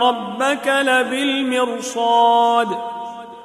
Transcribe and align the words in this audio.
ربك 0.00 0.66
لبالمرصاد. 0.66 2.68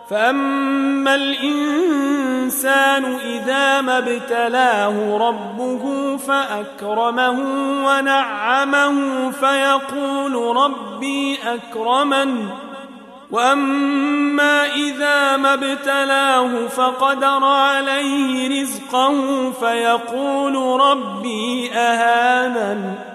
فأما 0.09 1.15
الإنسان 1.15 3.05
إذا 3.15 3.81
ما 3.81 3.97
ابتلاه 3.97 5.17
ربه 5.17 6.17
فأكرمه 6.17 7.39
ونعمه 7.85 9.31
فيقول 9.31 10.57
ربي 10.57 11.37
أكرمن. 11.45 12.49
وأما 13.31 14.65
إذا 14.65 15.37
ما 15.37 15.53
ابتلاه 15.53 16.67
فقدر 16.67 17.43
عليه 17.43 18.61
رزقه 18.61 19.51
فيقول 19.51 20.81
ربي 20.81 21.71
أهانن. 21.73 23.14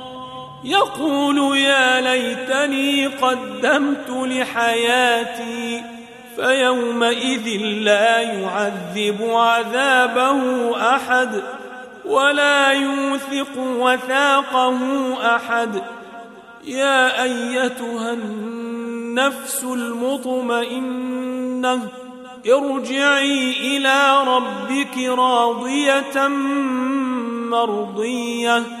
يقول 0.63 1.57
يا 1.57 2.01
ليتني 2.01 3.07
قدمت 3.07 4.09
لحياتي 4.09 5.83
فيومئذ 6.35 7.47
لا 7.61 8.21
يعذب 8.21 9.17
عذابه 9.21 10.41
أحد 10.95 11.41
ولا 12.05 12.71
يوثق 12.71 13.57
وثاقه 13.57 14.77
أحد. 15.35 15.81
يا 16.63 17.23
أيتها 17.23 18.13
النفس 18.13 19.63
المطمئنة 19.63 20.99
ارجعي 22.47 23.51
إلى 23.51 24.23
ربك 24.27 24.97
راضية 24.97 26.27
مرضية. 27.47 28.80